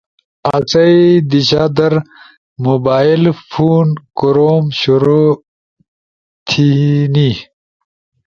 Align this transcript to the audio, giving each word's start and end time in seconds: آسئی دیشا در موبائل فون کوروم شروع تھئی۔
آسئی 0.55 0.99
دیشا 1.31 1.63
در 1.77 1.93
موبائل 2.65 3.23
فون 3.49 3.87
کوروم 4.17 4.65
شروع 4.79 5.29
تھئی۔ 6.47 7.31